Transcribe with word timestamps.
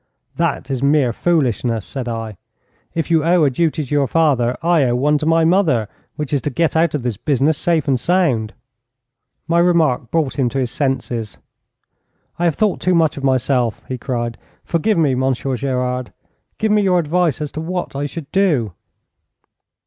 'That 0.35 0.71
is 0.71 0.81
mere 0.81 1.13
foolishness,' 1.13 1.85
said 1.85 2.07
I. 2.07 2.35
'If 2.95 3.11
you 3.11 3.23
owe 3.23 3.43
a 3.43 3.51
duty 3.51 3.83
to 3.85 3.93
your 3.93 4.07
father, 4.07 4.57
I 4.63 4.85
owe 4.85 4.95
one 4.95 5.19
to 5.19 5.27
my 5.27 5.45
mother, 5.45 5.87
which 6.15 6.33
is 6.33 6.41
to 6.41 6.49
get 6.49 6.75
out 6.75 6.95
of 6.95 7.03
this 7.03 7.17
business 7.17 7.55
safe 7.55 7.87
and 7.87 7.99
sound.' 7.99 8.55
My 9.47 9.59
remark 9.59 10.09
brought 10.09 10.39
him 10.39 10.49
to 10.49 10.57
his 10.57 10.71
senses. 10.71 11.37
'I 12.39 12.45
have 12.45 12.55
thought 12.55 12.81
too 12.81 12.95
much 12.95 13.15
of 13.15 13.23
myself!' 13.23 13.83
he 13.87 13.99
cried. 13.99 14.39
'Forgive 14.63 14.97
me, 14.97 15.13
Monsieur 15.13 15.55
Gerard. 15.55 16.11
Give 16.57 16.71
me 16.71 16.81
your 16.81 16.97
advice 16.97 17.39
as 17.39 17.51
to 17.51 17.61
what 17.61 17.95
I 17.95 18.07
should 18.07 18.31
do.' 18.31 18.73